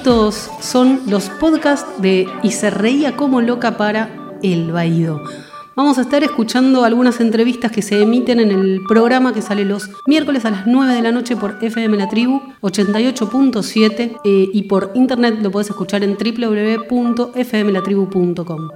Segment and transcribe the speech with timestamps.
[0.00, 4.08] Estos son los podcasts de Y se reía como loca para
[4.42, 5.20] El Baído.
[5.76, 9.90] Vamos a estar escuchando algunas entrevistas que se emiten en el programa que sale los
[10.06, 14.90] miércoles a las 9 de la noche por FM La Tribu 88.7 eh, y por
[14.94, 18.70] internet lo podés escuchar en www.fmlatribu.com.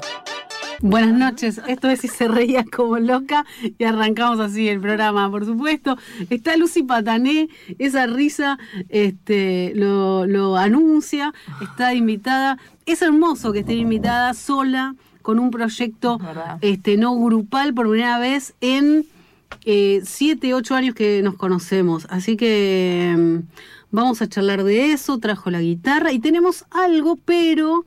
[0.87, 3.47] Buenas noches, esto es Si se reía como loca
[3.79, 5.97] y arrancamos así el programa, por supuesto.
[6.29, 7.49] Está Lucy Patané,
[7.79, 8.59] esa risa
[8.91, 12.59] este, lo, lo anuncia, está invitada.
[12.85, 16.21] Es hermoso que esté invitada sola con un proyecto
[16.61, 19.07] este, no grupal por primera vez en
[19.65, 22.07] eh, siete, ocho años que nos conocemos.
[22.11, 23.39] Así que mm,
[23.91, 27.87] vamos a charlar de eso, trajo la guitarra y tenemos algo, pero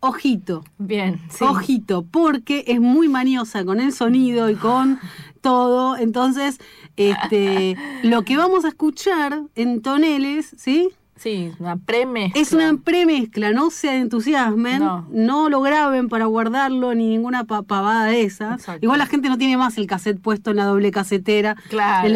[0.00, 0.64] ojito.
[0.78, 1.44] Bien, sí.
[1.44, 4.98] Ojito, porque es muy maniosa con el sonido y con
[5.40, 5.96] todo.
[5.96, 6.58] Entonces,
[6.96, 10.90] este, lo que vamos a escuchar en toneles, ¿sí?
[11.18, 12.40] Sí, una premezcla.
[12.40, 14.78] Es una premezcla, no se entusiasmen,
[15.10, 15.48] no.
[15.48, 18.64] lo graben para guardarlo ni ninguna pavada de esas.
[18.80, 21.56] Igual la gente no tiene más el cassette puesto en la doble casetera,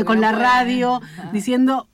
[0.06, 1.00] con la radio,
[1.32, 1.88] diciendo,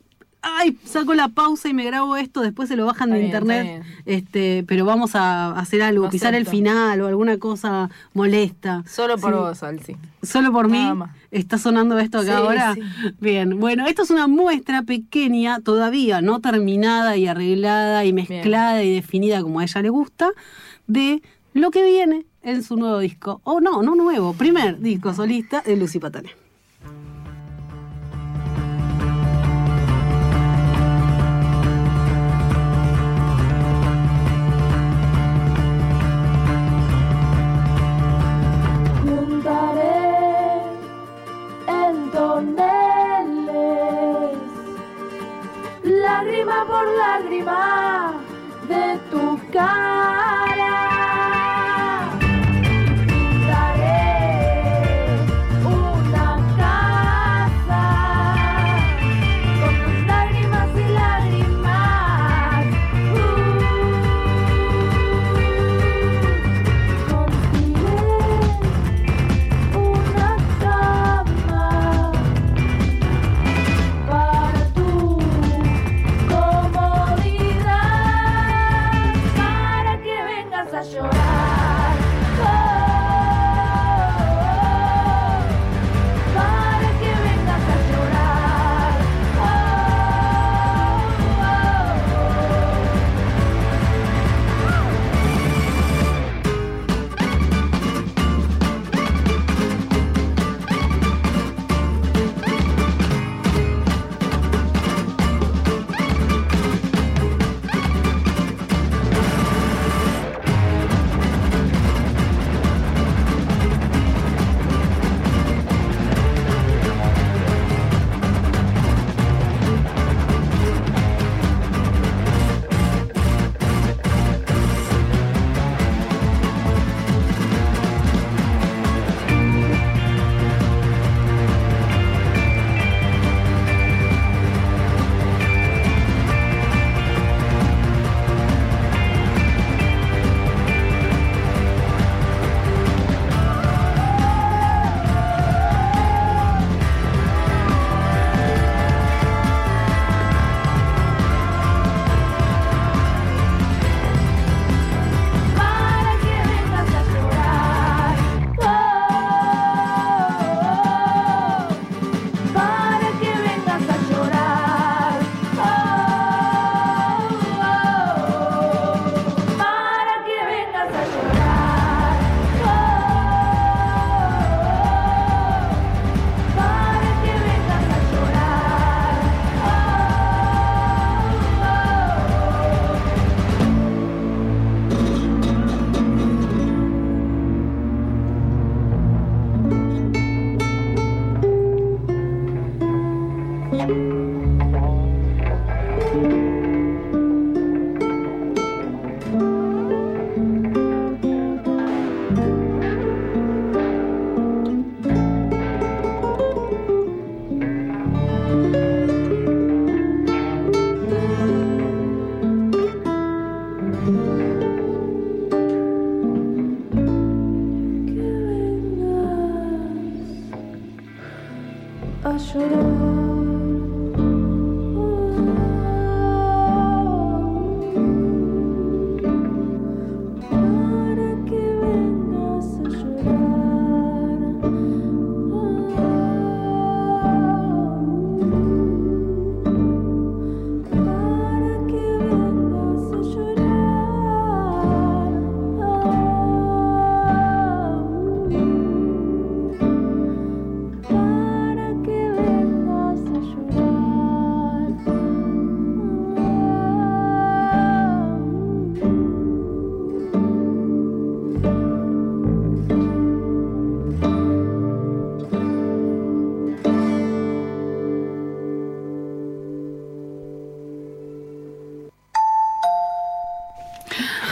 [0.57, 4.65] ay, saco la pausa y me grabo esto, después se lo bajan de internet, este,
[4.67, 8.85] pero vamos a hacer algo, pisar el final o alguna cosa molesta.
[8.87, 9.97] Solo por vos, Alci.
[10.23, 10.89] Solo por mí.
[11.31, 12.75] ¿Está sonando esto acá ahora?
[13.21, 18.95] Bien, bueno, esto es una muestra pequeña, todavía no terminada y arreglada y mezclada y
[18.95, 20.31] definida como a ella le gusta,
[20.87, 23.41] de lo que viene en su nuevo disco.
[23.45, 26.48] O no, no nuevo, primer disco solista de Lucy Patane.
[49.53, 49.98] De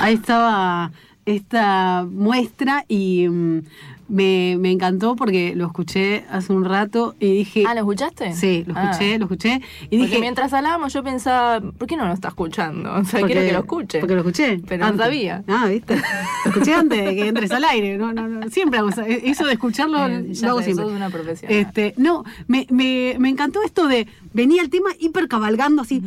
[0.06, 0.92] ahí estaba
[1.24, 3.62] esta muestra y mm,
[4.08, 7.64] me, me encantó porque lo escuché hace un rato y dije...
[7.66, 8.32] Ah, ¿lo escuchaste?
[8.34, 8.90] Sí, lo Ah.
[8.90, 9.54] escuché, lo escuché.
[9.54, 10.18] Y Porque dije...
[10.20, 12.92] mientras hablábamos yo pensaba, ¿por qué no lo está escuchando?
[12.94, 13.98] O sea, quiero que lo escuche.
[14.00, 14.60] Porque lo escuché.
[14.66, 15.42] Pero no sabía.
[15.48, 15.96] Ah, ¿viste?
[15.96, 17.98] Lo escuché antes de que entres al aire.
[17.98, 18.48] No, no, no.
[18.50, 19.02] Siempre hago eso.
[19.02, 20.84] De escucharlo Eh, lo ya hago sé, siempre.
[20.84, 21.10] sos una.
[21.48, 26.02] Este, no, me, me, me encantó esto de venía el tema hiper cabalgando así.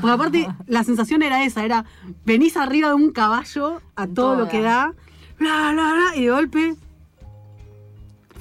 [0.00, 1.84] Porque aparte la sensación era esa, era
[2.24, 4.48] venís arriba de un caballo a todo lo Toda.
[4.50, 4.94] que da,
[5.38, 6.74] bla, bla, bla, y de golpe.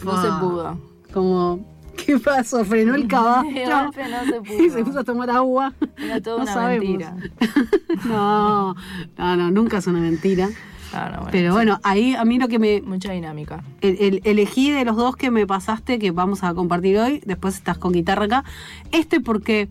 [0.04, 0.78] No se pudo.
[1.14, 1.66] Como,
[2.06, 2.64] ¿qué pasó?
[2.66, 3.50] Frenó el caballo.
[3.54, 4.64] De golpe no se pudo.
[4.66, 5.74] Y se puso a tomar agua.
[5.98, 6.86] Era toda No una sabemos.
[6.86, 7.16] mentira.
[8.06, 8.76] no,
[9.18, 10.50] no, no, nunca es una mentira.
[10.94, 13.64] Ah, no, bueno, Pero bueno, ahí a mí lo que me, Mucha dinámica.
[13.80, 17.56] el- el- elegí de los dos que me pasaste, que vamos a compartir hoy, después
[17.56, 18.44] estás con guitarra acá.
[18.92, 19.70] Este porque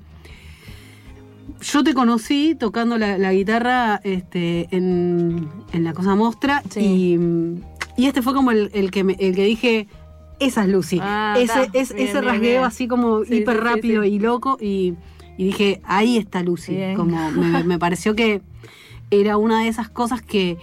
[1.60, 6.80] yo te conocí tocando la, la guitarra este, en, en la Cosa Mostra Sí.
[7.96, 9.88] y, y este fue como el, el que, me- el que dije,
[10.40, 10.98] esa es Lucy.
[11.02, 12.64] Ah, ese es, Bien, ese bien, rasgueo bien.
[12.64, 14.08] así como Sí, hiper sí, rápido sí.
[14.08, 14.94] y loco y,
[15.38, 16.76] y dije, ahí está Lucy.
[16.96, 18.40] Como me, me pareció que
[19.10, 20.56] era una de esas cosas que,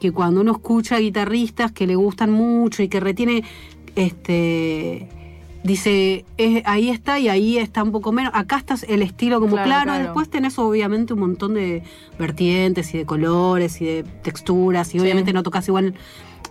[0.00, 3.44] que cuando uno escucha guitarristas que le gustan mucho y que retiene,
[3.94, 5.08] este,
[5.64, 8.32] dice, es- ahí está y ahí está un poco menos.
[8.34, 10.04] Acá está el estilo como Claro, claro, claro.
[10.04, 11.82] después tenés obviamente un montón de
[12.18, 15.00] vertientes y de colores y de texturas y Sí.
[15.00, 15.94] obviamente no tocas igual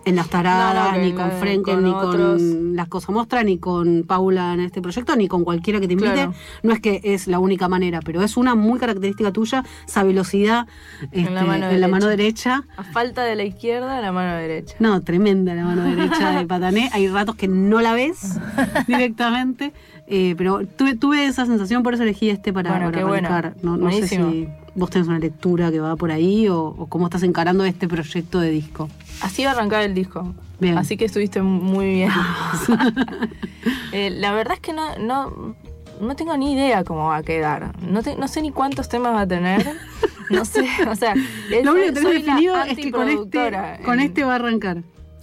[0.04, 2.42] en las taradas, No, ni con Frenkel, con ni otros.
[2.42, 5.92] con las cosas mostra, ni con Paula en este proyecto, ni con cualquiera que te
[5.94, 6.12] invite.
[6.12, 6.34] Claro.
[6.62, 10.66] No es que es la única manera, pero es una muy característica tuya, esa velocidad
[11.12, 12.64] este, la mano en la mano derecha.
[12.76, 14.74] A falta de la izquierda, la mano derecha.
[14.78, 16.90] No, tremenda la mano derecha de Patané.
[16.92, 18.38] Hay ratos que no la ves
[18.86, 19.72] directamente,
[20.06, 23.28] eh, pero tuve, tuve esa sensación, por eso elegí este para, Bueno, para bueno.
[23.62, 27.06] No, no sé si vos tenés una lectura que va por ahí o, o cómo
[27.06, 28.88] estás encarando este proyecto de disco.
[29.22, 30.34] Así va a arrancar el disco.
[30.60, 30.78] Bien.
[30.78, 32.10] Así que estuviste muy bien.
[33.92, 35.54] Eh, la verdad es que no, no,
[36.00, 37.72] no tengo ni idea cómo va a quedar.
[37.82, 39.70] No, te- no sé ni cuántos temas va a tener.
[40.30, 41.14] No sé, o sea,
[41.50, 43.50] es- Lo único que soy tenés definido es que con este,
[43.84, 44.82] con este va a arrancar.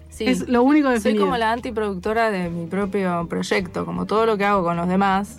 [0.09, 0.25] Sí.
[0.25, 1.25] Es lo único Soy definido.
[1.25, 5.37] como la antiproductora de mi propio proyecto, como todo lo que hago con los demás.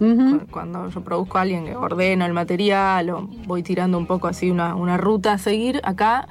[0.50, 4.50] Cuando yo produzco a alguien que ordeno el material o voy tirando un poco así
[4.50, 6.26] una, una ruta a seguir, acá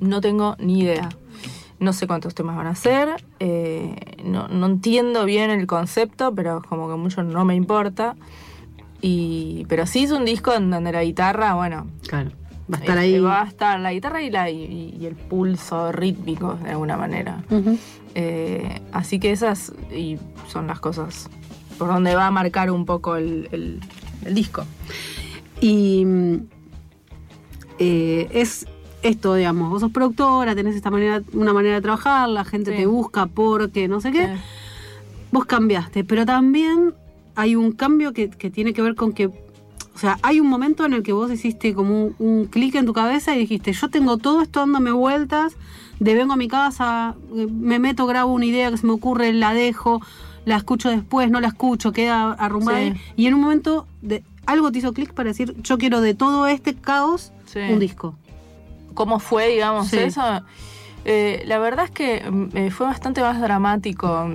[0.00, 1.08] no tengo ni idea.
[1.80, 3.94] No sé cuántos temas van a ser, eh,
[4.24, 8.16] no, no entiendo bien el concepto, pero como que mucho no me importa.
[9.00, 12.30] Y, pero sí es un disco en donde la guitarra, bueno, Claro,
[12.72, 13.20] va a estar este, ahí.
[13.20, 17.44] va a estar la guitarra y, la, y, y el pulso rítmico de alguna manera.
[18.16, 20.18] Eh, así que esas y
[20.48, 21.30] son las cosas
[21.78, 23.80] por donde va a marcar un poco el, el-
[24.24, 24.64] el disco.
[25.60, 26.34] Y mm,
[27.78, 28.66] eh, es
[29.02, 32.78] esto, digamos, vos sos productora, tenés esta manera, una manera de trabajar, la gente Sí.
[32.78, 34.36] te busca porque no sé qué.
[35.30, 36.94] Vos cambiaste, pero también
[37.34, 40.84] hay un cambio que, que tiene que ver con que, o sea, hay un momento
[40.84, 43.88] en el que vos hiciste como un, un clic en tu cabeza y dijiste, yo
[43.88, 45.56] tengo todo esto dándome vueltas,
[46.00, 49.52] de vengo a mi casa, me meto, grabo una idea que se me ocurre, la
[49.52, 50.00] dejo,
[50.44, 52.92] la escucho después, no la escucho, queda arrumbada Sí.
[53.16, 56.46] Y en un momento de, algo te hizo clic para decir, yo quiero de todo
[56.46, 57.32] este caos
[57.70, 58.16] un disco.
[58.98, 59.98] ¿Cómo fue, digamos, Sí.
[60.00, 60.42] eso?
[61.04, 64.28] Eh, la verdad es que mm, eh, fue bastante más dramático.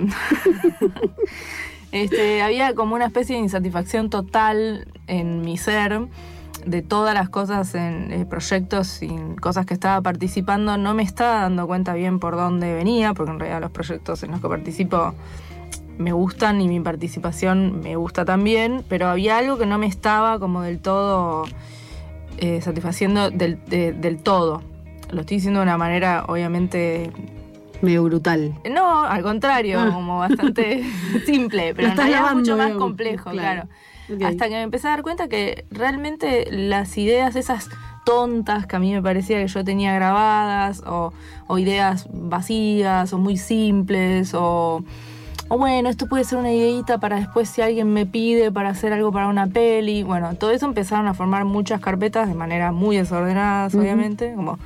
[1.92, 6.00] este, había como una especie de insatisfacción total en mi ser
[6.64, 10.78] de todas las cosas en eh, proyectos y en cosas que estaba participando.
[10.78, 14.30] No me estaba dando cuenta bien por dónde venía, porque en realidad los proyectos en
[14.30, 15.12] los que participo
[15.98, 20.38] me gustan y mi participación me gusta también, pero había algo que no me estaba
[20.38, 21.44] como del todo
[22.38, 24.62] eh, satisfaciendo del, de- del todo.
[25.10, 27.10] Lo estoy diciendo de una manera, obviamente.
[27.82, 28.54] Medio brutal.
[28.70, 29.90] No, al contrario, Ah.
[29.92, 30.84] como bastante
[31.26, 32.82] simple, pero en realidad lavando, mucho más digamos.
[32.82, 33.68] complejo, Claro.
[34.24, 37.68] Hasta que me empecé a dar cuenta que realmente las ideas esas
[38.06, 41.12] tontas que a mí me parecía que yo tenía grabadas, o,
[41.46, 44.84] o ideas vacías, o muy simples, o,
[45.48, 48.92] o bueno, esto puede ser una ideita para después si alguien me pide para hacer
[48.92, 50.02] algo para una peli.
[50.02, 53.82] Bueno, todo eso empezaron a formar muchas carpetas de manera muy desordenadas, Ujú.
[53.82, 54.58] obviamente, como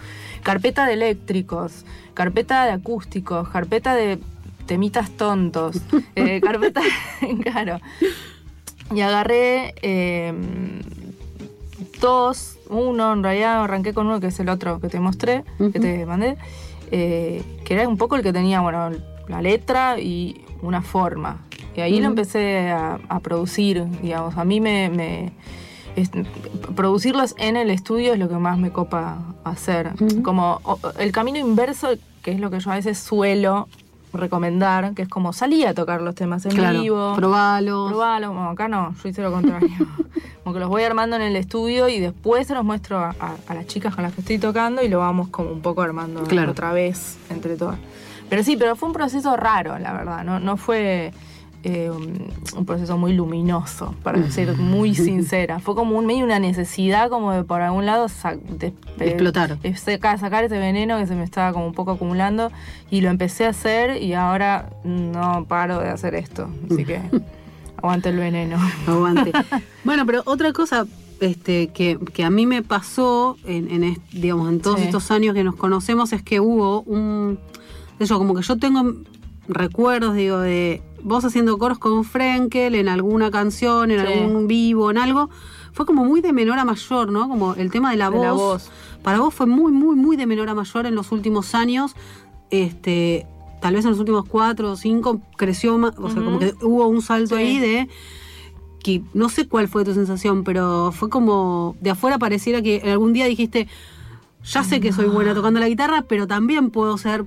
[0.42, 4.18] carpeta de eléctricos, carpeta de acústicos, carpeta de
[4.66, 5.76] temitas tontos,
[6.16, 6.80] eh, carpeta,
[7.42, 7.80] claro.
[8.94, 10.32] Y agarré eh,
[12.00, 15.80] dos, uno, en realidad arranqué con uno que es el otro que te mostré, que
[15.80, 16.36] te mandé,
[16.90, 18.90] eh, que era un poco el que tenía, bueno,
[19.28, 21.38] la letra y una forma.
[21.76, 24.36] Y ahí lo empecé a, a producir, digamos.
[24.36, 25.32] A mí me, me,
[25.96, 26.10] es-
[27.38, 29.92] en el estudio es lo que más me copa hacer.
[30.22, 31.88] Como o- el camino inverso,
[32.22, 33.68] que es lo que yo a veces suelo
[34.12, 37.12] recomendar, que es como salí a tocar los temas en Claro, vivo.
[37.14, 37.86] probalo.
[37.88, 39.68] Probalo, bueno, acá no, yo hice lo contrario.
[40.42, 43.36] como que los voy armando en el estudio y después se los muestro a, a-
[43.46, 46.24] a las chicas con las que estoy tocando y lo vamos como un poco armando
[46.24, 46.52] Claro.
[46.52, 47.78] otra vez entre todas.
[48.28, 50.24] Pero sí, pero fue un proceso raro, la verdad.
[50.24, 51.12] No, no fue
[51.64, 55.58] eh, un, un proceso muy luminoso, para ser muy sincera.
[55.58, 59.58] Fue como un medio una necesidad como de por algún lado sa- de, de- Explotar.
[59.58, 62.52] de sacar ese veneno que se me estaba como un poco acumulando
[62.90, 66.48] y lo empecé a hacer y ahora no paro de hacer esto.
[66.70, 67.00] Así que
[67.76, 68.56] aguante el veneno.
[68.86, 69.32] Aguante.
[69.84, 70.86] bueno, pero otra cosa
[71.20, 74.84] este, que, que a mí me pasó en, en digamos, en todos Sí.
[74.84, 77.38] estos años que nos conocemos es que hubo un.
[77.98, 78.94] Eso, como que yo tengo
[79.48, 84.12] recuerdos, digo, de vos haciendo coros con Frenkel en alguna canción, en Sí.
[84.12, 85.30] algún vivo, en algo.
[85.72, 87.28] Fue como muy de menor a mayor, ¿no?
[87.28, 88.70] Como el tema de la, De voz, la voz.
[89.02, 91.94] Para vos fue muy, muy, muy de menor a mayor en los últimos años.
[92.50, 93.26] Este,
[93.60, 95.94] tal vez en los últimos cuatro o cinco creció más.
[95.98, 97.42] O sea, como que hubo un salto Sí.
[97.42, 97.88] ahí de
[98.82, 103.12] que no sé cuál fue tu sensación, pero fue como de afuera pareciera que algún
[103.12, 103.68] día dijiste,
[104.44, 107.24] ya sé que soy buena tocando la guitarra, pero también puedo ser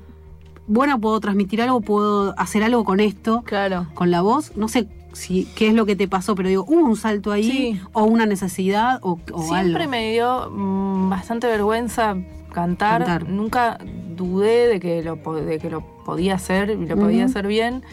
[0.71, 3.87] buena, puedo transmitir algo, puedo hacer algo con esto, Claro.
[3.93, 4.55] con la voz.
[4.55, 7.43] No sé si qué es lo que te pasó, pero digo, hubo un salto ahí
[7.43, 7.81] Sí.
[7.93, 9.91] o una necesidad o, o Siempre algo.
[9.91, 12.15] me dio mm, bastante vergüenza
[12.53, 13.05] cantar.
[13.05, 13.29] Cantar.
[13.29, 13.77] Nunca
[14.15, 17.83] dudé de que lo, de que lo podía hacer y lo podía hacer bien.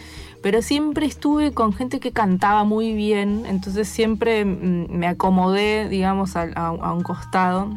[0.42, 6.36] Pero siempre estuve con gente que cantaba muy bien, entonces siempre mm, me acomodé, digamos,
[6.36, 7.76] a un costado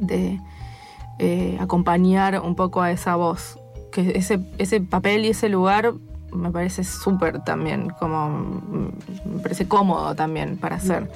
[0.00, 0.40] de
[1.20, 3.58] eh, acompañar un poco a esa voz.
[3.96, 5.94] Que ese, ese papel y ese lugar
[6.32, 8.88] me parece súper también, como mm,
[9.36, 11.10] me parece cómodo también para hacer.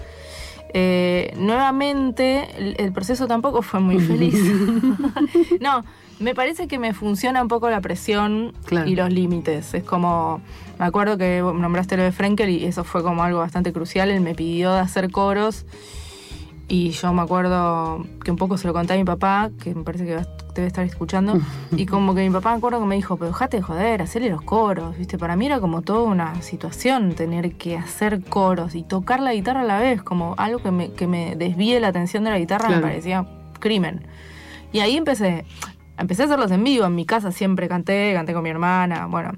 [0.72, 4.34] Eh, nuevamente, el, el proceso tampoco fue muy feliz.
[5.60, 5.84] no,
[6.20, 8.88] me parece que me funciona un poco la presión Claro.
[8.88, 9.74] y los límites.
[9.74, 10.40] Es como,
[10.78, 14.10] me acuerdo que nombraste lo de Frenkel y eso fue como algo bastante crucial.
[14.10, 15.66] Él me pidió de hacer coros
[16.70, 19.82] y yo me acuerdo que un poco se lo conté a mi papá, que me
[19.82, 20.20] parece que
[20.54, 21.36] debe estar escuchando,
[21.76, 24.30] y como que mi papá me acuerdo que me dijo, pero dejate de joder, hacerle
[24.30, 25.18] los coros, ¿viste?
[25.18, 29.62] Para mí era como toda una situación tener que hacer coros y tocar la guitarra
[29.62, 32.68] a la vez, como algo que me, que me desvíe la atención de la guitarra
[32.68, 32.82] Claro.
[32.82, 33.26] me parecía
[33.58, 34.06] crimen.
[34.72, 35.44] Y ahí empecé,
[35.98, 39.32] empecé a hacerlos en vivo, en mi casa siempre canté, canté con mi hermana, bueno.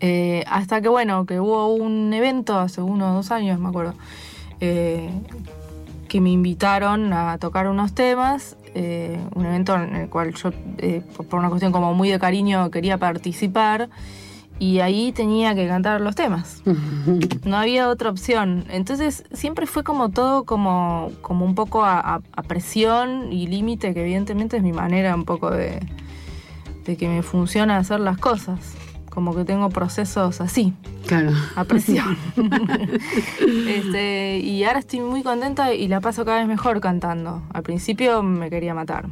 [0.00, 3.94] Eh, hasta que bueno, que hubo un evento hace uno o dos años, me acuerdo,
[4.60, 5.08] eh,
[6.08, 11.02] que me invitaron a tocar unos temas, eh, un evento en el cual yo, eh,
[11.28, 13.88] por- una cuestión como muy de cariño, quería participar
[14.58, 16.62] y ahí tenía que cantar los temas.
[17.44, 18.64] No había otra opción.
[18.70, 23.94] Entonces siempre fue como todo como, como un poco a, a- a presión y límite,
[23.94, 25.78] que evidentemente es mi manera un poco de,
[26.84, 28.58] de que me funciona hacer las cosas.
[29.16, 30.74] Como que tengo procesos así,
[31.06, 31.30] Claro.
[31.56, 32.18] a presión.
[33.66, 37.42] Este, y ahora estoy muy contenta y la paso cada vez mejor cantando.
[37.54, 39.06] Al principio me quería matar,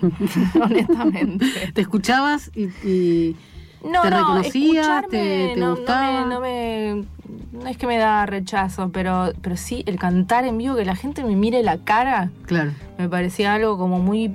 [0.62, 1.46] honestamente.
[1.74, 3.36] Te escuchabas y, y-
[3.84, 5.02] No, ¿Te no, reconocías?
[5.08, 6.24] ¿Te- te no, no gustaba?
[6.26, 7.04] me, no me-
[7.52, 10.94] no es que me da rechazo, pero, pero sí el cantar en vivo, que la
[10.94, 12.70] gente me mire la cara, claro.
[12.98, 14.30] me parecía algo como muy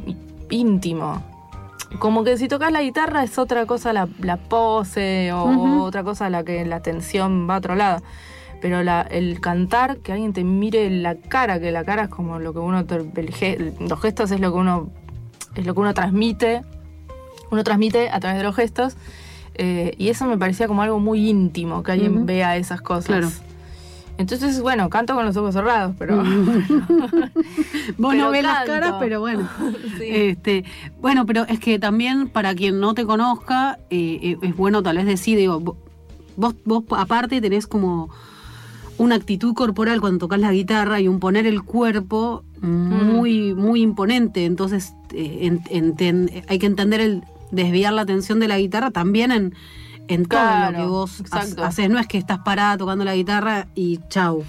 [0.49, 1.23] íntimo.
[1.99, 6.29] Como que si tocas la guitarra es otra cosa la, la pose o otra cosa
[6.29, 8.01] la que la atención va a otro lado.
[8.61, 12.39] Pero la- el cantar, que alguien te mire la cara, que la cara es como
[12.39, 14.89] lo que uno, el los gestos es lo que uno,
[15.55, 16.61] es lo que uno transmite,
[17.51, 18.95] uno transmite a través de los gestos.
[19.57, 23.05] eh, y eso me parecía como algo muy íntimo, que alguien vea esas cosas.
[23.05, 23.29] Claro.
[24.17, 26.17] Entonces, bueno, canto con los ojos cerrados, pero...
[27.97, 29.47] Vos Pero no ves las caras, pero bueno.
[29.97, 30.05] Sí.
[30.09, 30.63] Este,
[31.01, 34.97] bueno, pero es que también para quien no te conozca, eh, eh, es bueno tal
[34.97, 35.75] vez decir, digo, vo-
[36.35, 38.09] vos, vos aparte tenés como
[38.97, 44.45] una actitud corporal cuando tocas la guitarra y un poner el cuerpo muy, muy imponente.
[44.45, 49.53] Entonces eh, en- hay que entender el desviar la atención de la guitarra también en,
[50.07, 51.89] en todo lo que vos haces.
[51.89, 54.43] No es que estás parada tocando la guitarra y chau.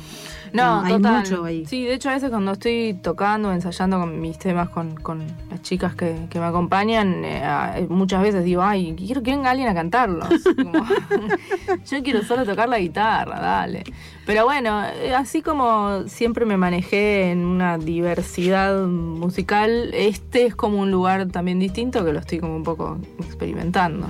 [0.53, 1.23] No, hay total.
[1.23, 1.67] mucho ahí.
[1.67, 5.63] Sí, de hecho a veces cuando estoy tocando, ensayando con mis temas con, con las
[5.63, 9.69] chicas que, que me acompañan, eh, ah, muchas veces digo, ay, quiero que venga alguien
[9.69, 10.29] a cantarlos.
[10.57, 10.73] Como,
[11.91, 13.85] yo quiero solo tocar la guitarra, dale.
[14.25, 20.81] Pero bueno, eh, así como siempre me manejé en una diversidad musical, este es como
[20.81, 24.09] un lugar también distinto que lo estoy como un poco experimentando.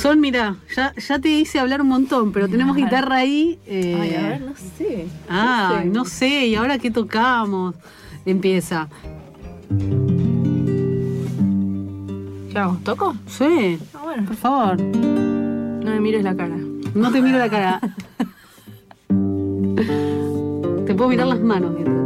[0.00, 3.58] Son, mira, ya, ya te hice hablar un montón, pero tenemos guitarra ahí.
[3.66, 5.06] eh, Ay, a ver, no sé.
[5.28, 5.88] Ah, sé.
[5.88, 7.74] no sé, ¿y ahora qué tocamos?
[8.24, 8.88] Empieza.
[12.52, 12.78] ¿Qué hago?
[12.84, 13.16] ¿Toco?
[13.26, 14.24] Sí, Ah, bueno.
[14.26, 16.56] por favor, No me mires la cara.
[16.94, 17.80] no te miro la cara.
[20.86, 21.96] te puedo mirar las manos mientras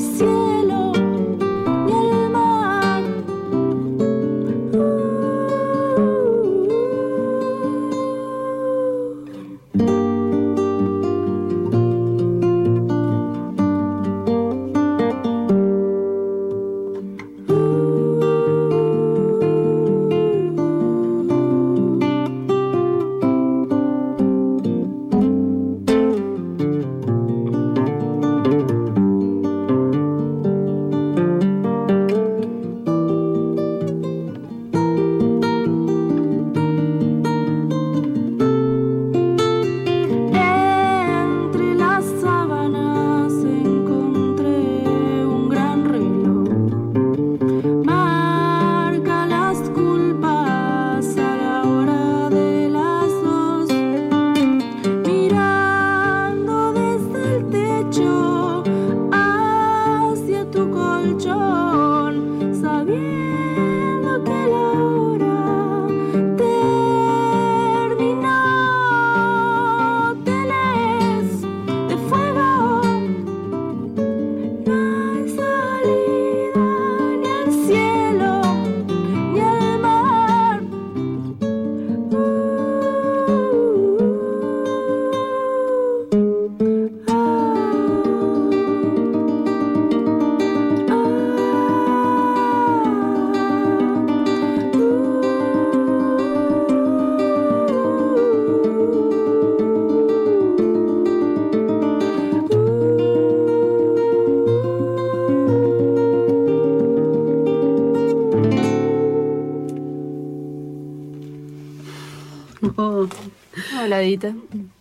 [0.00, 0.49] cielo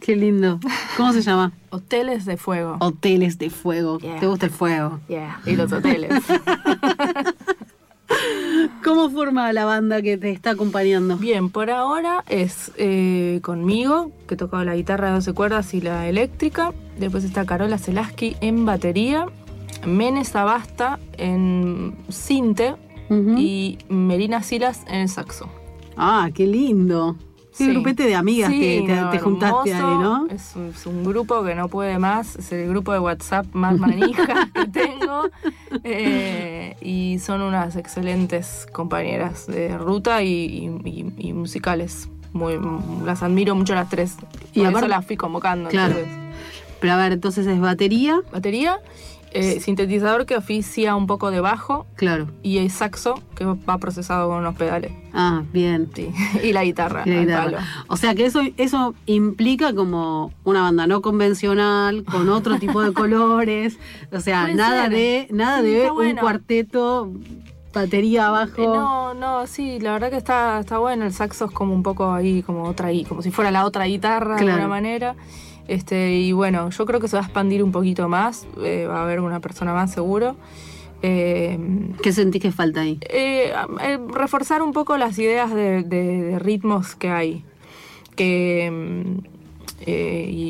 [0.09, 0.59] qué lindo.
[0.97, 1.51] ¿Cómo se llama?
[1.69, 2.77] Hoteles de fuego.
[2.79, 3.99] Hoteles de fuego.
[3.99, 4.19] Yeah.
[4.19, 4.99] ¿Te gusta el fuego?
[5.07, 5.39] Yeah.
[5.45, 6.09] Y los hoteles.
[8.83, 11.17] ¿Cómo forma la banda que te está acompañando?
[11.17, 16.07] Bien, por ahora es eh, conmigo, que tocaba la guitarra de 12 cuerdas y la
[16.07, 16.73] eléctrica.
[16.97, 19.27] Después está Carola Zelaski en batería.
[19.85, 22.75] Mene Sabasta en cinte.
[23.11, 25.49] Y Melina Silas en el saxo.
[25.97, 27.15] Ah, qué lindo.
[27.59, 27.71] Qué Sí.
[27.73, 29.81] grupete de amigas Sí, que te, no, te juntaste ahí.
[29.81, 30.27] ¿no?
[30.31, 33.77] Es un, es un grupo que no puede más, es el grupo de WhatsApp más
[33.77, 35.29] manija que tengo.
[35.83, 40.29] Eh, y son unas excelentes compañeras de ruta y,
[40.85, 42.09] y- y- y musicales.
[42.31, 42.59] Muy,
[43.05, 44.15] las admiro mucho las tres.
[44.53, 45.69] Y Por aparte- eso las fui convocando.
[45.69, 45.95] Claro.
[45.97, 46.17] entonces.
[46.79, 48.79] Pero a ver, entonces es batería, Batería,
[49.31, 52.27] eh, sintetizador que oficia un poco de bajo claro.
[52.43, 54.91] y el saxo que va procesado con unos pedales.
[55.13, 55.89] Ah, bien.
[55.95, 56.09] Sí.
[56.43, 57.03] Y la guitarra.
[57.05, 57.65] Y la guitarra.
[57.87, 62.93] O sea que eso, eso implica como una banda no convencional, con otro tipo de
[63.01, 63.77] colores.
[64.11, 64.91] O sea, Puede nada ser.
[64.91, 66.21] de, nada Sí, de está un bueno.
[66.21, 67.11] cuarteto,
[67.73, 68.53] batería abajo.
[68.57, 71.05] Eh, no, no, sí, la verdad que está, está bueno.
[71.05, 74.35] El saxo es como un poco ahí, como otra como si fuera la otra guitarra
[74.37, 75.15] de alguna manera.
[75.69, 78.47] Este, y bueno, yo creo que se va a expandir un poquito más.
[78.63, 80.35] eh, va a haber una persona más seguro.
[81.01, 81.57] Eh,
[82.03, 82.97] ¿Qué sentís que falta ahí?
[83.09, 83.53] eh,
[84.13, 87.43] reforzar un poco las ideas de, de- de ritmos que hay.
[88.15, 89.91] Que, mm, y,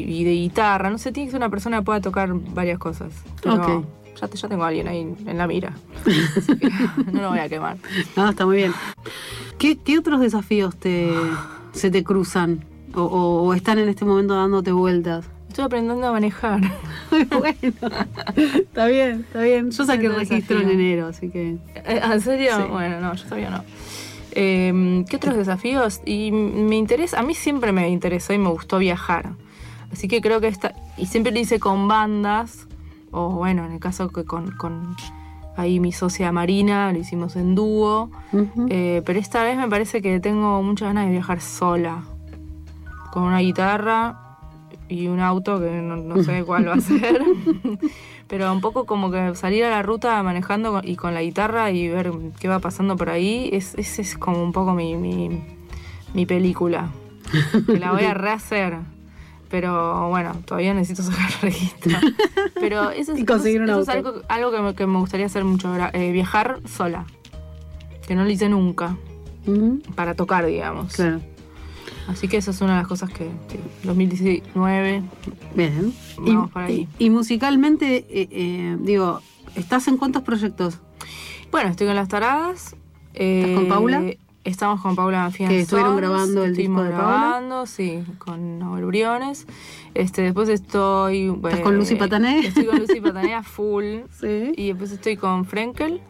[0.08, 0.90] y de guitarra.
[0.90, 3.14] No sé, tiene que ser una persona que pueda tocar varias cosas.
[3.44, 3.84] Pero
[4.20, 5.74] ya, te- ya tengo a alguien ahí en la mira.
[6.38, 6.70] Así que
[7.12, 7.78] no lo voy a quemar.
[8.16, 8.74] No, está muy bien.
[9.60, 11.12] ¿Qué, qué otros desafíos te,
[11.74, 12.64] se te cruzan?
[12.96, 15.26] O, o- o están en este momento dándote vueltas?
[15.50, 16.62] estoy aprendiendo a manejar.
[17.40, 17.74] bueno,
[18.56, 19.72] está bien, está bien.
[19.72, 21.58] Yo saqué registro en enero, así que.
[21.76, 22.52] Eh, ¿En serio?
[22.56, 22.64] Sí.
[22.70, 23.64] Bueno, no, yo todavía no.
[24.32, 26.02] Eh, ¿Qué otros desafíos?
[26.06, 29.32] Y me interesa, a mí siempre me interesó y me gustó viajar.
[29.92, 32.68] Así que creo que esta, y siempre lo hice con bandas,
[33.12, 34.96] o bueno, en el caso que con, con
[35.58, 38.12] ahí mi socia Marina, lo hicimos en dúo.
[38.70, 42.04] Eh, pero esta vez me parece que tengo muchas ganas de viajar sola.
[43.12, 44.16] Con una guitarra
[44.88, 47.22] y un auto que no, no sé cuál va a ser.
[48.28, 51.88] pero un poco como que salir a la ruta manejando y con la guitarra y
[51.88, 53.50] ver qué va pasando por ahí.
[53.54, 55.42] Es, ese es como un poco mi, mi,
[56.14, 56.90] mi película.
[57.66, 58.78] Que la voy a rehacer.
[59.50, 61.98] Pero bueno, todavía necesito sacar registro.
[62.60, 65.26] Pero eso, es- Y conseguir un eso es algo, algo que, me, que me gustaría
[65.26, 67.06] hacer mucho, eh, viajar sola.
[68.08, 68.96] Que no lo hice nunca,
[69.96, 70.94] para tocar, digamos.
[70.96, 71.20] Claro.
[72.10, 75.04] Así que esa es una de las cosas que, sí, 2019,
[75.56, 75.94] Bien.
[76.18, 76.88] Vamos por ahí.
[76.98, 79.22] y musicalmente, eh, eh, digo,
[79.56, 80.80] ¿estás en cuántos proyectos?
[81.52, 82.76] Bueno, estoy con las taradas.
[83.14, 84.04] eh, con Paula?
[84.44, 85.56] Estamos con Paula Fianzón.
[85.58, 87.18] Que estuvieron grabando el Estuvimos disco de Paula.
[87.20, 89.46] grabando, sí, con Nahuel Briones.
[89.94, 91.32] Este, después estoy...
[91.44, 92.40] ¿Estás con Lucy Patané?
[92.48, 93.84] Estoy con Lucy Patané a full.
[94.20, 94.54] Sí.
[94.56, 96.02] Y después estoy con Frenkel.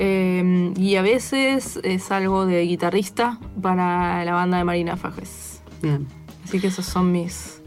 [0.00, 5.60] Eh, y a veces es algo de guitarrista para la banda de Marina Fajes.
[5.82, 6.06] Bien.
[6.44, 7.60] Así que esos son mis...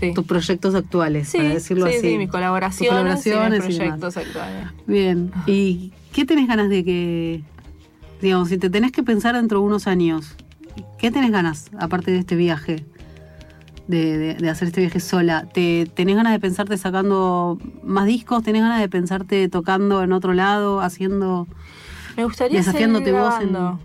[0.00, 0.14] Sí.
[0.14, 2.10] Tus proyectos actuales, Sí, para decirlo sí, así.
[2.10, 2.88] sí, mis colaboraciones,
[3.22, 4.66] Tus colaboraciones y mis y proyectos actuales.
[4.86, 5.30] Bien.
[5.46, 7.42] ¿Y qué tenés ganas de que,
[8.22, 10.34] digamos, si te tenés que pensar dentro de unos años,
[10.98, 12.84] ¿qué tenés ganas, aparte de este viaje,
[13.88, 15.46] de, de- de hacer este viaje sola?
[15.52, 18.42] ¿Te, ¿Tenés ganas de pensarte sacando más discos?
[18.42, 21.46] ¿Tenés ganas de pensarte tocando en otro lado, haciendo,
[22.16, 23.34] Me gustaría desafiándote vos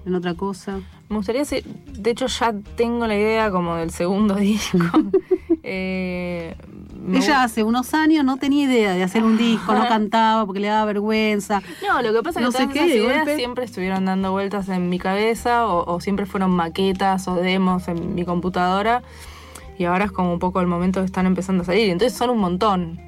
[0.06, 0.80] en, otra cosa?
[1.10, 4.78] Me gustaría ser, de hecho ya tengo la idea como del segundo disco.
[5.64, 6.56] Eh,
[7.14, 10.68] Ella hace unos años no tenía idea de hacer un disco, no cantaba porque le
[10.68, 11.62] daba vergüenza.
[11.88, 13.36] No, lo que pasa es no que sé todas esas ideas golpe.
[13.38, 18.16] siempre estuvieron dando vueltas en mi cabeza o, o siempre fueron maquetas o demos en
[18.16, 19.02] mi computadora
[19.78, 21.90] y ahora es como un poco el momento que están empezando a salir.
[21.90, 23.00] Entonces son un montón.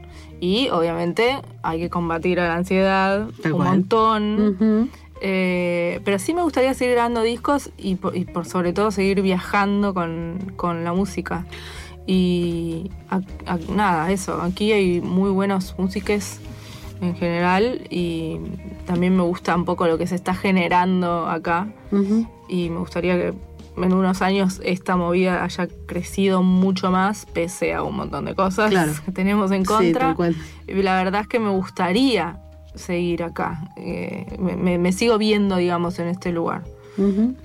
[0.41, 3.69] Y obviamente hay que combatir a la ansiedad Tal un cual.
[3.69, 4.89] montón.
[5.21, 9.21] Eh, pero sí me gustaría seguir grabando discos y por, y por sobre todo seguir
[9.21, 11.45] viajando con, con la música.
[12.07, 14.41] Y a- a- nada, eso.
[14.41, 16.39] Aquí hay muy buenos músicos
[17.01, 18.37] en general y
[18.85, 21.67] también me gusta un poco lo que se está generando acá.
[22.47, 23.33] Y me gustaría que
[23.83, 28.69] en unos años esta movida haya crecido mucho más, pese a un montón de cosas
[28.69, 28.91] Claro.
[29.05, 29.99] que tenemos en Sí, contra.
[30.07, 30.35] tal cual.
[30.67, 32.37] Y La verdad es que me gustaría
[32.75, 33.59] seguir acá.
[33.77, 36.63] Eh, me, me- sigo viendo, digamos, en este lugar.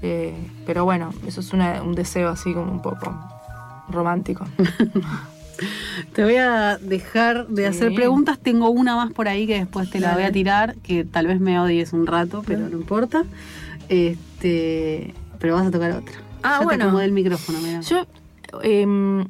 [0.02, 0.34] Eh,
[0.66, 3.16] pero bueno, eso es una- un deseo así como un poco
[3.88, 4.44] romántico.
[6.12, 7.68] Te voy a dejar de Sí.
[7.68, 8.38] hacer preguntas.
[8.40, 11.38] Tengo una más por ahí que después te la voy a tirar, que tal vez
[11.40, 13.22] me odies un rato, pero no importa.
[13.88, 15.14] Este,
[15.44, 16.14] pero vas a tocar otra.
[16.42, 16.84] Ah, Ya te bueno.
[16.84, 17.80] acomodé el micrófono, mira.
[17.82, 18.06] Yo
[18.62, 19.26] em,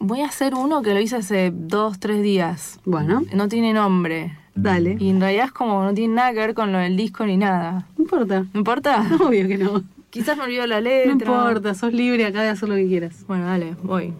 [0.00, 2.80] voy a hacer uno que lo hice hace dos, tres días.
[2.84, 4.36] Bueno, No tiene nombre.
[4.56, 4.96] dale.
[4.98, 7.36] Y en realidad es como no tiene nada que ver con lo del disco ni
[7.36, 7.86] nada.
[7.96, 8.40] No importa.
[8.52, 9.06] ¿No importa?
[9.24, 9.84] Obvio que no.
[10.10, 11.12] Quizás me olvido la No letra.
[11.12, 13.24] importa, sos libre acá de hacer lo que quieras.
[13.28, 14.12] Bueno, dale, voy.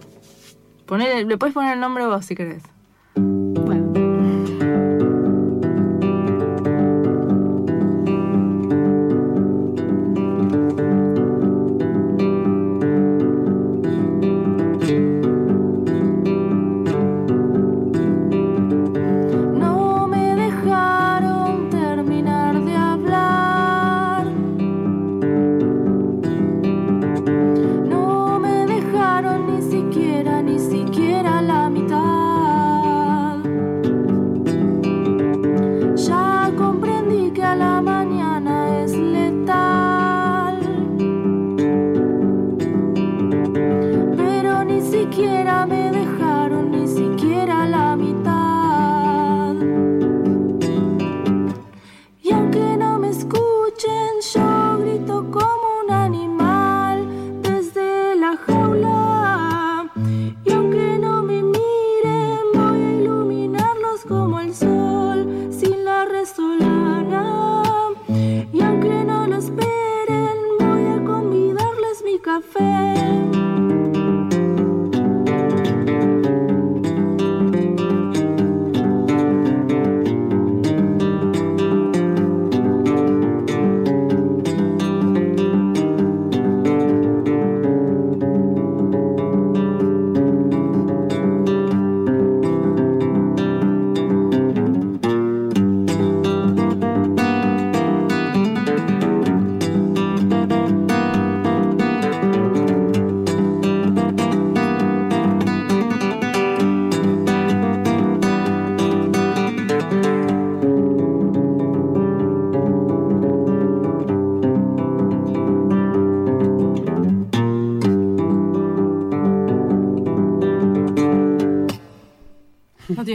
[1.27, 2.62] Le puedes poner el nombre vos si querés.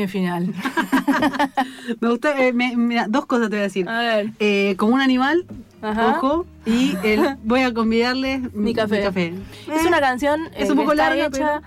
[0.10, 0.54] Final.
[2.02, 3.88] Me gusta, eh, me- mira, dos cosas te voy a decir.
[3.90, 4.32] A ver.
[4.40, 5.46] Eh, como un animal,
[5.82, 6.18] Ajá.
[6.18, 9.08] ojo, y el, voy a convidarles Mi café.
[9.08, 11.62] Es Eh, una canción eh, es un que poco está larga, hecha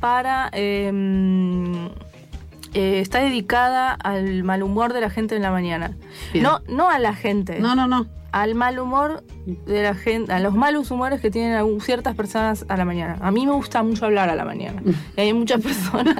[0.00, 0.50] para.
[0.52, 1.90] eh,
[2.74, 5.92] eh, está dedicada al mal humor de la gente en la mañana.
[6.32, 6.42] Bien.
[6.44, 7.58] No, no a la gente.
[7.60, 8.06] No, no, no.
[8.32, 12.64] Al mal humor de la gente, a los malos humores que tienen algún- ciertas personas
[12.68, 13.16] a la mañana.
[13.20, 14.82] A mí me gusta mucho hablar a la mañana.
[15.16, 16.16] Y hay muchas personas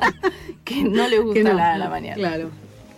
[0.64, 1.50] que no les gusta no.
[1.50, 2.14] hablar a la mañana.
[2.16, 2.50] Claro.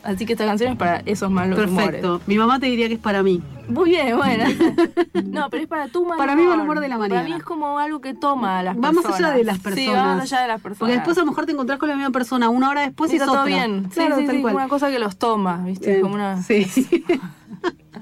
[0.05, 2.21] Así que esta canción es para esos malos Perfecto.
[2.27, 3.43] Mi mamá te diría que es para mí.
[3.43, 3.69] humores.
[3.71, 4.45] Muy bien, bueno.
[5.25, 6.45] No, pero es para tu mal Para humor.
[6.45, 7.29] mí mal humor de la Para mañana.
[7.29, 9.21] mí es como algo que toma a las Va más personas.
[9.21, 9.95] allá de las Sí, personas.
[9.97, 10.79] va más allá de las personas.
[10.79, 13.17] Porque después a lo mejor te encontrás con la misma persona una hora después Sí,
[13.17, 13.55] y es está todo otra.
[13.55, 13.85] bien.
[13.91, 14.55] Sí, Claro, sí, tal sí, cual.
[14.55, 15.99] una cosa que los toma, ¿viste?
[15.99, 16.43] Eh, como una...
[16.43, 16.67] Sí.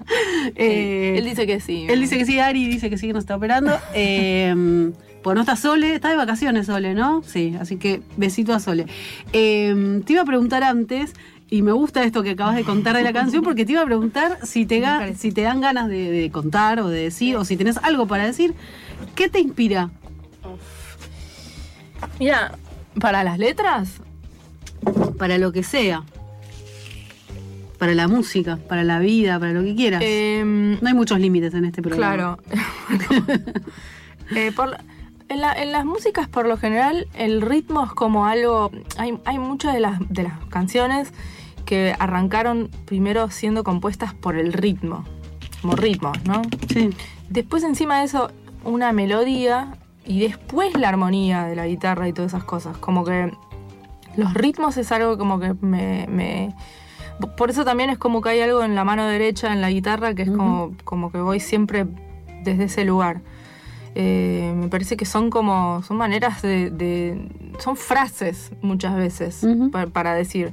[0.54, 1.86] Eh, Él dice que sí.
[1.88, 3.72] Él dice que sí, Ari dice que sí, que no está operando.
[3.94, 4.92] Eh,
[5.22, 7.22] pues no está Sole, está de vacaciones Sole, ¿no?
[7.24, 8.86] Sí, así que besito a Sole.
[9.32, 11.14] Eh, te iba a preguntar antes,
[11.50, 13.84] y me gusta esto que acabas de contar de la canción, porque te iba a
[13.86, 17.44] preguntar si te, ga- si te dan ganas de, de contar o de decir, o
[17.44, 18.54] si tenés algo para decir.
[19.16, 19.90] ¿Qué te inspira?
[22.20, 22.52] Mira,
[23.00, 24.00] para las letras,
[25.18, 26.04] Para lo que sea.
[27.78, 30.02] Para la música, para la vida, para lo que quieras.
[30.04, 32.36] em, no hay muchos límites en este programa.
[32.38, 32.38] Claro.
[34.34, 34.76] Eh, por
[35.28, 38.70] en, la- en las músicas, por lo general, el ritmo es como algo.
[38.98, 41.12] Hay, hay muchas de las, de las canciones
[41.64, 45.04] que arrancaron primero siendo compuestas por el ritmo,
[45.62, 46.42] como ritmos, ¿no?
[46.72, 46.90] Sí.
[47.28, 48.30] Después, encima de eso,
[48.64, 52.76] una melodía y después la armonía de la guitarra y todas esas cosas.
[52.78, 53.32] Como que
[54.16, 56.06] los ritmos es algo como que me.
[56.08, 56.54] me-
[57.36, 60.14] por eso también es como que hay algo en la mano derecha, en la guitarra,
[60.14, 61.86] que es como, como que voy siempre
[62.44, 63.20] desde ese lugar.
[63.98, 65.82] Eh, me parece que son como.
[65.82, 66.70] son maneras de.
[66.70, 69.70] de- son frases muchas veces Ujú.
[69.70, 70.52] pa- para decir.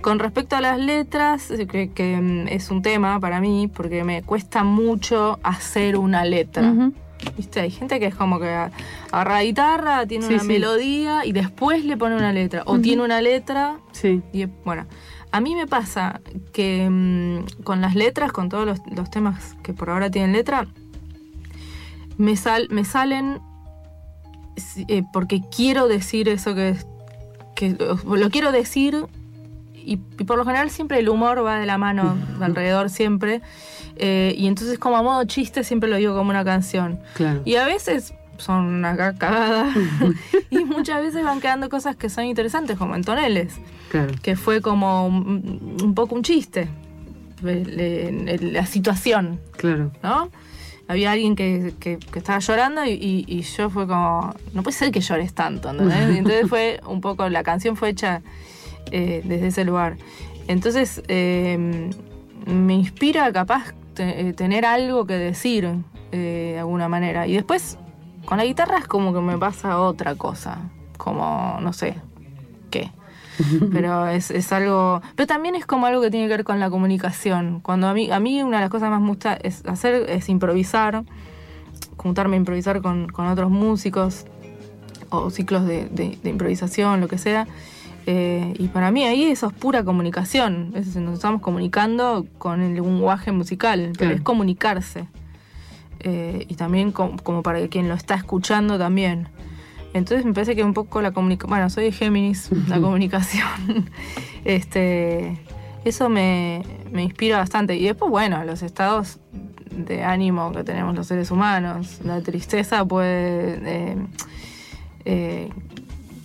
[0.00, 4.02] Con respecto a las letras, eh, que, que, mm, es un tema para mí, porque
[4.02, 6.68] me cuesta mucho hacer una letra.
[6.72, 6.92] Ujú.
[7.36, 7.60] ¿Viste?
[7.60, 10.48] Hay gente que es como que agarra la guitarra, tiene Sí, una sí.
[10.48, 12.62] melodía y después le pone una letra.
[12.66, 14.20] O tiene una letra Sí.
[14.32, 14.86] y bueno.
[15.32, 16.20] A mí me pasa
[16.52, 20.66] que mm, con las letras, con todos los, los temas que por ahora tienen letra,
[22.18, 23.40] me, sal, me salen
[24.88, 26.76] eh, porque quiero decir eso que,
[27.54, 29.06] que lo quiero decir
[29.74, 33.40] y, y por lo general siempre el humor va de la mano alrededor siempre
[33.96, 37.40] eh, y entonces como a modo chiste siempre lo digo como una canción Claro.
[37.44, 39.72] y a veces son una ca- cagada
[40.50, 44.12] y muchas veces van quedando cosas que son interesantes como en toneles Claro.
[44.22, 46.68] que fue como un, un poco un chiste
[47.42, 49.90] la situación Claro.
[50.02, 50.30] ¿no?
[50.88, 54.76] Había alguien que, que- que estaba llorando y, y- y yo fue como, no puede
[54.76, 58.22] ser que llores tanto, entonces fue un poco, la canción fue hecha
[58.90, 59.96] eh, desde ese lugar.
[60.48, 61.90] Entonces eh,
[62.46, 65.68] me inspira capaz te- eh, tener algo que decir
[66.10, 67.28] eh, de alguna manera.
[67.28, 67.78] Y después
[68.30, 71.96] con la guitarra es como que me pasa otra cosa, como, no sé,
[72.70, 72.90] ¿qué?
[73.72, 76.68] pero es, es algo pero también es como algo que tiene que ver con la
[76.70, 77.60] comunicación.
[77.60, 80.28] Cuando a mí a mí una de las cosas más me gusta es hacer es
[80.28, 81.04] improvisar
[81.96, 84.24] juntarme a improvisar con, con otros músicos
[85.10, 87.46] o ciclos de, de- de improvisación lo que sea
[88.06, 90.72] Eh, y para mí ahí eso es pura comunicación.
[90.74, 95.06] Es, nos estamos comunicando con el lenguaje musical pero es comunicarse
[96.00, 99.28] Eh, y también com- como para quien lo está escuchando también
[99.92, 103.90] entonces me parece que un poco la comunicación, bueno, soy de Géminis, la comunicación,
[104.44, 105.36] este,
[105.84, 107.74] eso me, me inspira bastante.
[107.76, 109.18] Y después, bueno, los estados
[109.70, 113.96] de ánimo que tenemos los seres humanos, la tristeza puede, eh,
[115.06, 115.50] eh,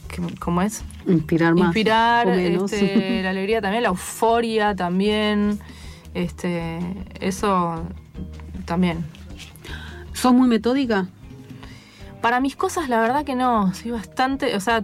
[0.09, 0.83] ¿qué- ¿cómo es?
[1.07, 1.65] Inspirar más.
[1.67, 2.71] Inspirar, o menos.
[2.71, 5.57] este, la alegría también, la euforia también,
[6.13, 6.79] este,
[7.19, 7.83] eso
[8.65, 9.03] también.
[10.25, 11.05] ¿Sos muy metódica?
[12.19, 13.71] Para mis cosas, la verdad que no.
[13.75, 14.55] Soy bastante.
[14.55, 14.81] O sea,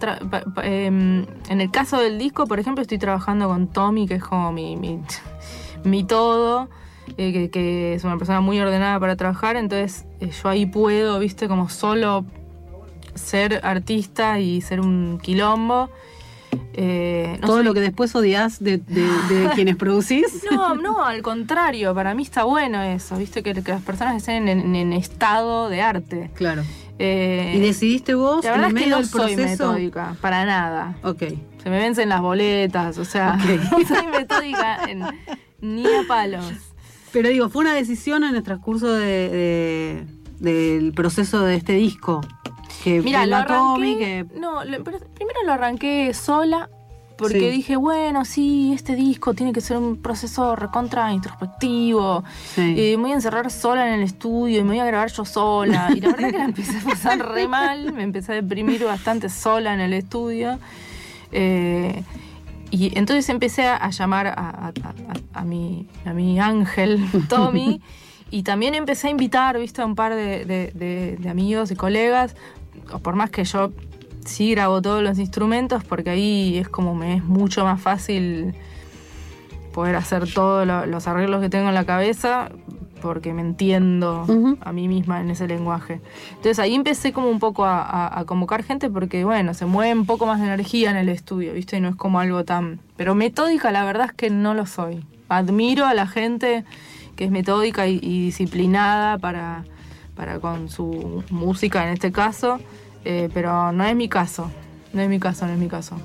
[0.62, 4.52] em, en el caso del disco, por ejemplo, estoy trabajando con Tommy, que es como
[4.52, 4.78] mi,
[5.84, 6.70] mi, todo.
[7.18, 9.56] eh, que, que es una persona muy ordenada para trabajar.
[9.56, 12.24] Entonces, eh, yo ahí puedo, viste, como solo
[13.16, 15.90] ser artista y ser un quilombo.
[16.74, 20.44] Eh, no Todo lo que después odias de, de- de quienes producís.
[20.52, 24.48] no, no, al contrario, para mí está bueno eso, viste, que, que las personas estén
[24.48, 26.32] en, en estado de arte.
[26.36, 26.64] Claro.
[27.00, 30.46] Eh, ¿Y decidiste vos la en verdad el es que medio no soy metódica, para
[30.46, 30.96] nada.
[31.04, 31.24] Ok.
[31.64, 33.62] Se me vencen las boletas, o sea, Ok.
[33.72, 35.04] no soy metódica en-
[35.62, 36.46] ni a palos.
[37.12, 40.06] Pero digo, fue una decisión en el transcurso de, de-
[40.40, 42.22] del proceso de este disco.
[42.84, 44.26] Que Mira, lo Tommy, arranqué.
[44.32, 46.70] que No, lo- primero lo arranqué sola
[47.18, 47.50] porque Sí.
[47.50, 52.24] dije, bueno, sí, este disco tiene que ser un proceso recontra introspectivo.
[52.56, 52.74] Sí.
[52.76, 55.24] Eh, me voy a encerrar sola en el estudio y me voy a grabar yo
[55.26, 55.90] sola.
[55.96, 59.30] Y la verdad que la empecé a pasar re mal, me empecé a deprimir bastante
[59.30, 60.58] sola en el estudio.
[61.32, 62.04] Eh,
[62.72, 67.82] y entonces empecé a, llamar a, a- a- a mi, a mi ángel, Tommy,
[68.32, 71.76] y también empecé a invitar, viste, a un par de, de- de- de amigos y
[71.76, 72.36] colegas,
[72.94, 73.72] o por más que yo
[74.26, 78.54] sí grabo todos los instrumentos, porque ahí es como me es mucho más fácil
[79.74, 82.50] poder hacer todos lo- los arreglos que tengo en la cabeza,
[83.02, 84.26] porque me entiendo
[84.62, 86.02] a mí misma en ese lenguaje.
[86.32, 89.98] Entonces ahí empecé como un poco a, a- a convocar gente porque, bueno, se mueve
[89.98, 91.78] un poco más de energía en el estudio, ¿viste?
[91.78, 92.80] Y no es como algo tan...
[92.98, 95.04] Pero metódica la verdad es que no lo soy.
[95.30, 96.64] Admiro a la gente
[97.16, 99.64] que es metódica y, y disciplinada para,
[100.22, 102.60] para con su música en este caso,
[103.06, 104.52] eh, pero no es mi caso.
[104.94, 105.96] No es mi caso, no es mi caso.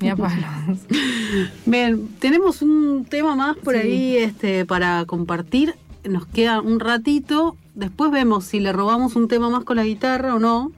[0.00, 0.80] Ni a palos.
[1.66, 3.80] Bien, tenemos un tema más por Sí.
[3.80, 5.76] ahí este, para compartir.
[6.02, 7.56] Nos queda un ratito.
[7.76, 10.72] Después vemos si le robamos un tema más con la guitarra o no.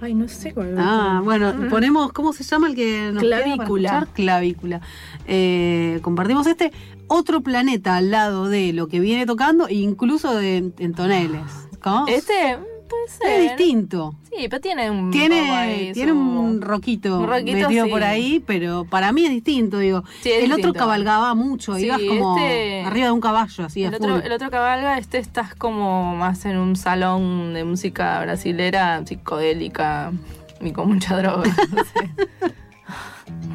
[0.00, 3.54] Ay, no sé cuál Ah, bueno, ponemos, ¿cómo se llama el que nos queda para
[3.54, 3.88] Clavícula.
[3.90, 4.08] escuchar?
[4.14, 4.80] Clavícula.
[5.28, 6.72] Eh, compartimos este
[7.06, 11.67] otro planeta al lado de lo que viene tocando, e incluso de, en toneles.
[12.08, 13.28] Este puede ser.
[13.28, 14.14] es distinto.
[14.30, 15.10] Sí, pero tiene un.
[15.10, 17.90] Tiene, tiene su- un roquito, un roquito, metido sí.
[17.90, 20.04] por ahí, pero para mí es distinto, digo.
[20.22, 23.84] Sí, es el otro cabalgaba mucho, Sí, ibas como este- arriba de un caballo, así
[23.84, 29.02] El otro, el otro cabalga, este estás como más en un salón de música brasilera,
[29.06, 30.12] psicodélica
[30.60, 31.42] y con mucha droga.
[31.72, 32.10] No sé.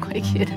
[0.00, 0.54] Cualquiera.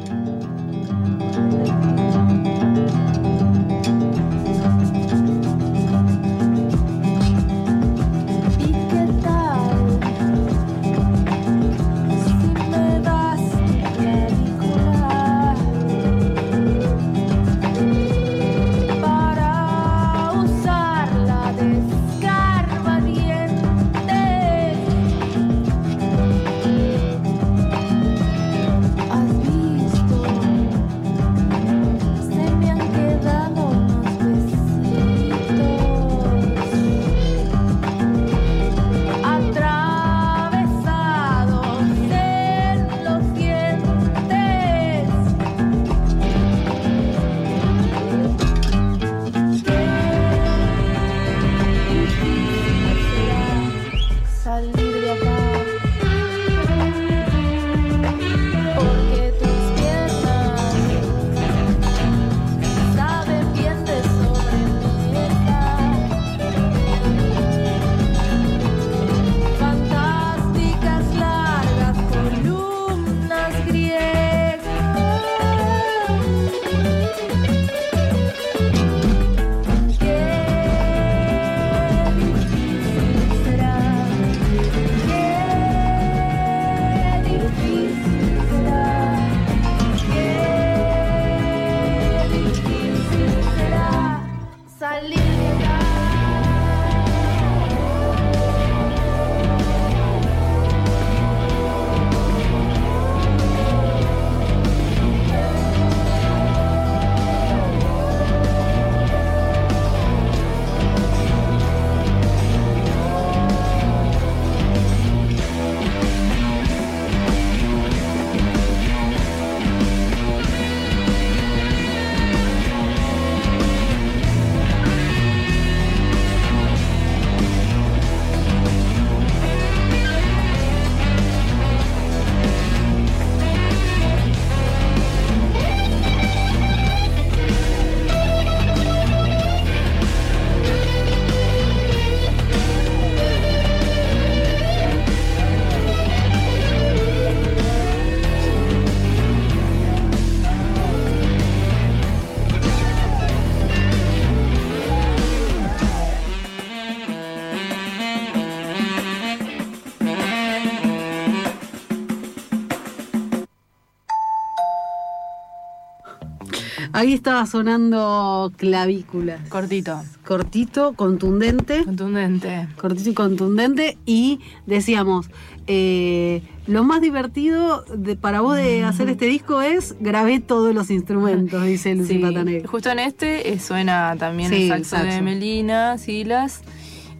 [166.97, 169.47] Ahí estaba sonando clavículas.
[169.49, 170.01] Cortito.
[170.25, 171.83] Cortito, contundente.
[171.85, 172.67] Contundente.
[172.81, 173.97] Cortito y contundente.
[174.07, 175.29] Y decíamos,
[175.67, 180.89] eh, lo más divertido de- para vos de hacer este disco es grabé todos los
[180.89, 185.21] instrumentos, dice Lucy Sí, justo en este eh, suena también Sí, el el saxo, de.
[185.21, 186.61] Melina, Silas,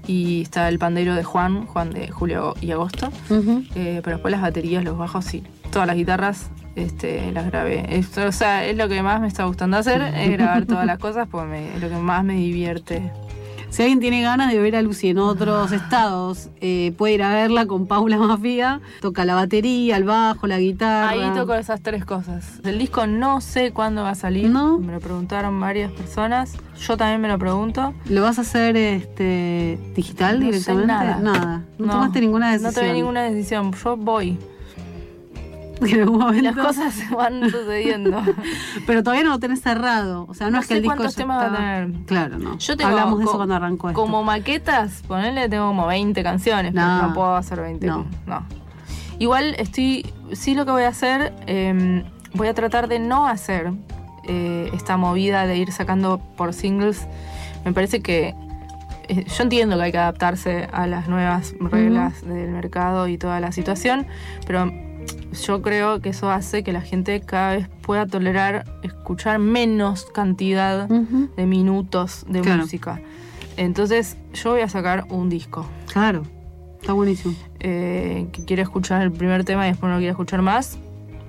[0.08, 3.12] y está el pandero de Juan, Juan de Julio y Agosto.
[3.76, 5.44] Eh, pero después las baterías, los bajos, sí.
[5.72, 6.50] Todas las guitarras
[6.82, 7.86] este, las grabé.
[7.98, 11.00] Esto, o sea, es lo que más me está gustando hacer, es grabar todas las
[11.00, 13.12] cosas, me- es lo que más me divierte.
[13.70, 17.34] Si alguien tiene ganas de ver a Lucy en otros estados, eh, puede ir a
[17.34, 18.80] verla con Paula Mafia.
[19.02, 21.10] Toca la batería, el bajo, la guitarra.
[21.10, 22.62] Ahí toco esas tres cosas.
[22.64, 24.50] El disco no sé cuándo va a salir.
[24.50, 24.80] ¿No?
[24.80, 26.54] Me lo preguntaron varias personas.
[26.80, 27.94] Yo también me lo pregunto.
[28.10, 30.88] ¿Lo vas a hacer este digital No sé directamente?
[30.88, 31.64] nada.
[31.78, 32.74] No, tomaste ninguna decisión.
[32.74, 33.74] No tomé ninguna decisión.
[33.84, 34.38] Yo voy.
[35.82, 36.52] En algún Y momento.
[36.56, 38.22] las cosas se van sucediendo.
[38.86, 40.26] Pero todavía no lo tenés cerrado.
[40.30, 42.06] O sea, no, No es que el disco cuántos ya temas va a está- tener.
[42.06, 42.58] Claro, no.
[42.58, 44.02] Yo tengo Hablamos de eso cuando arrancó esto.
[44.02, 46.82] Como maquetas, ponerle tengo como 20 canciones, No.
[46.82, 47.86] pero no puedo hacer 20.
[47.88, 48.06] No.
[48.26, 48.44] No.
[49.20, 50.06] Igual estoy.
[50.34, 52.04] Sí, lo que voy a hacer, eh,
[52.34, 53.72] voy a tratar de no hacer
[54.26, 57.08] eh, esta movida de ir sacando por singles.
[57.66, 58.36] Me parece que.
[59.08, 63.40] eh, yo entiendo que hay que adaptarse a las nuevas reglas del mercado y toda
[63.40, 64.06] la situación,
[64.46, 64.70] pero
[65.46, 70.88] yo creo que eso hace que la gente cada vez pueda tolerar escuchar menos cantidad
[70.88, 72.62] de minutos de Claro.
[72.64, 73.00] música.
[73.58, 75.66] Entonces, yo voy a sacar un disco.
[75.92, 76.24] Claro.
[76.82, 77.34] Está buenísimo.
[77.60, 80.78] eh, que quiere escuchar el primer tema y después no quiere escuchar más.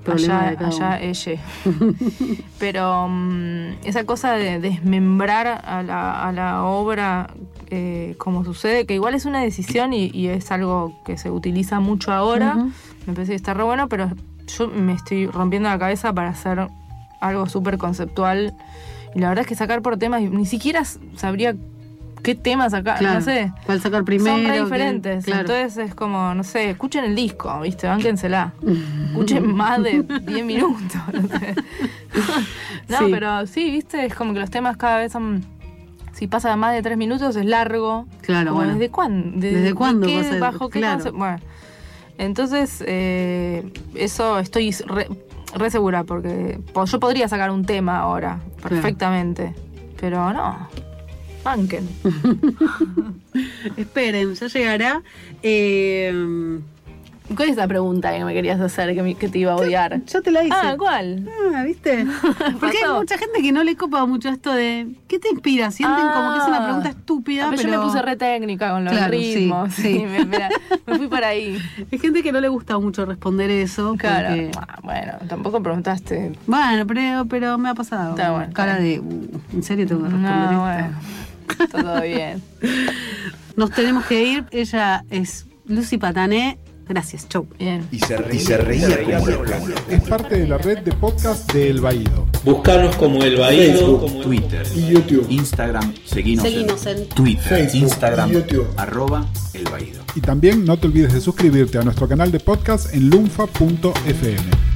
[0.05, 1.41] Problema allá, allá ella.
[2.59, 7.31] Pero mm, esa cosa de desmembrar a la, a la obra
[7.71, 11.81] eh, como sucede, que igual es una decisión y, y es algo que se utiliza
[11.81, 12.69] mucho ahora.
[13.09, 14.11] Me parece que está re bueno, pero
[14.59, 16.69] yo me estoy rompiendo la cabeza para hacer
[17.21, 18.55] algo súper conceptual.
[19.15, 20.85] Y la verdad es que sacar por temas, ni siquiera
[21.17, 21.57] sabría
[22.23, 23.21] qué tema sacar, Claro.
[23.21, 23.53] no sé.
[23.65, 24.37] ¿Cuál sacar primero?
[24.37, 25.25] Son re diferentes.
[25.25, 25.41] Claro.
[25.41, 27.87] Entonces es como, no sé, escuchen el disco, ¿viste?
[27.87, 28.53] Bánquensela.
[29.09, 31.01] Escuchen más de 10 minutos.
[31.13, 31.55] No, sé.
[32.89, 33.05] No, Sí.
[33.11, 34.05] pero sí, ¿viste?
[34.07, 35.45] Es como que los temas cada vez son.
[36.13, 38.07] Si pasa más de 3 minutos es largo.
[38.23, 38.73] Claro, bueno.
[38.75, 39.39] ¿Desde cuándo?
[39.41, 40.39] ¿Desde cuándo qué, pasa?
[40.39, 41.13] ¿Bajo qué Claro.
[41.13, 41.39] Bueno.
[42.19, 43.65] Entonces, eh,
[43.95, 45.07] eso estoy re,
[45.55, 49.55] re segura porque po- yo podría sacar un tema ahora, perfectamente.
[50.01, 50.69] Pero no.
[51.45, 51.89] Banquen.
[53.77, 55.03] Esperen, ya llegará.
[55.43, 56.13] Eh,
[57.37, 60.03] ¿Cuál es la pregunta que me querías hacer que, me- que te iba a odiar?
[60.07, 60.55] ya te la hice.
[60.57, 61.29] Ah, ¿cuál?
[61.55, 62.07] Ah, ¿viste?
[62.61, 65.71] Porque hay mucha gente que no le copa mucho esto de ¿qué te inspira?
[65.71, 68.71] Sienten como que es una pregunta estúpida, Ah, pero, pero yo me puse re técnica
[68.71, 69.75] con los Claro, sí, ritmos.
[69.75, 69.83] sí.
[69.83, 70.49] sí, me, me-
[70.87, 71.59] me fui para ahí.
[71.93, 73.95] hay gente que no le gusta mucho responder eso.
[73.99, 74.29] Claro.
[74.29, 76.33] porque- Ah, bueno, tampoco preguntaste.
[76.47, 78.11] Bueno, pero, pero me ha pasado.
[78.11, 80.83] Está bueno, Cara está de, uh, ¿en serio tengo que responder No, esto?
[80.83, 80.99] bueno.
[81.51, 82.43] Está todo bien.
[83.57, 84.45] Nos tenemos que ir.
[84.51, 86.59] Ella es Lucy Patané.
[86.89, 87.47] Gracias, chau.
[87.59, 87.87] Bien.
[87.93, 89.59] Y se reía, y se reía como loca.
[89.91, 92.27] Es parte de la red de podcast de El Baído.
[92.45, 94.01] Buscarnos como El Baído.
[94.01, 95.27] Facebook, Twitter, Y YouTube.
[95.29, 98.67] Instagram, seguinos, Seguinos en Twitter, Facebook, Instagram, YouTube.
[98.77, 100.01] arroba El Baído.
[100.15, 104.68] Y también no te olvides de suscribirte a nuestro canal de podcast en lunfa.fm.